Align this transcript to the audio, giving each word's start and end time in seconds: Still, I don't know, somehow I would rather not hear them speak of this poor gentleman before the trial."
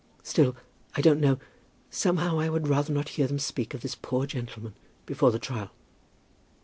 Still, 0.23 0.55
I 0.95 1.01
don't 1.01 1.19
know, 1.21 1.37
somehow 1.91 2.39
I 2.39 2.49
would 2.49 2.67
rather 2.67 2.91
not 2.91 3.09
hear 3.09 3.27
them 3.27 3.37
speak 3.37 3.75
of 3.75 3.81
this 3.81 3.93
poor 3.93 4.25
gentleman 4.25 4.73
before 5.05 5.29
the 5.29 5.37
trial." 5.37 5.69